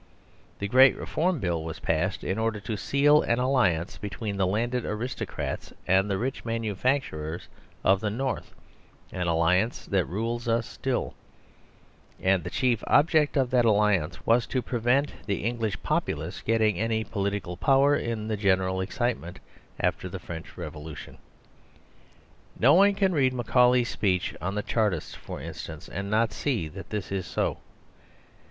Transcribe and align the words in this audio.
The 0.57 0.67
Great 0.67 0.97
Reform 0.97 1.37
Bill 1.37 1.63
was 1.63 1.77
passed 1.79 2.23
in 2.23 2.39
order 2.39 2.59
to 2.61 2.75
seal 2.75 3.21
an 3.21 3.37
alliance 3.37 3.99
between 3.99 4.35
the 4.37 4.47
landed 4.47 4.83
aristocrats 4.83 5.71
and 5.85 6.09
the 6.09 6.17
rich 6.17 6.43
manufacturers 6.43 7.47
of 7.83 7.99
the 7.99 8.09
north 8.09 8.55
(an 9.11 9.27
alliance 9.27 9.85
that 9.85 10.07
rules 10.07 10.47
us 10.47 10.65
still); 10.65 11.13
and 12.19 12.43
the 12.43 12.49
chief 12.49 12.83
object 12.87 13.37
of 13.37 13.51
that 13.51 13.63
alliance 13.63 14.25
was 14.25 14.47
to 14.47 14.63
prevent 14.63 15.13
the 15.27 15.43
English 15.45 15.77
populace 15.83 16.41
getting 16.41 16.79
any 16.79 17.03
political 17.03 17.55
power 17.55 17.95
in 17.95 18.27
the 18.27 18.37
general 18.37 18.81
excitement 18.81 19.37
after 19.79 20.09
the 20.09 20.17
French 20.17 20.57
Revolution. 20.57 21.19
No 22.59 22.73
one 22.73 22.95
can 22.95 23.13
read 23.13 23.33
Macaulay's 23.33 23.89
speech 23.89 24.33
on 24.41 24.55
the 24.55 24.63
Chartists, 24.63 25.13
for 25.13 25.39
instance, 25.39 25.87
and 25.87 26.09
not 26.09 26.33
see 26.33 26.67
that 26.69 26.89
this 26.89 27.11
is 27.11 27.27
so. 27.27 27.59